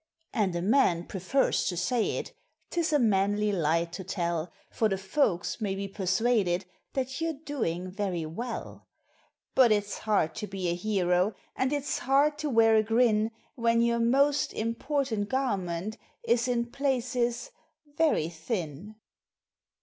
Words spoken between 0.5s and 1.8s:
a man prefers to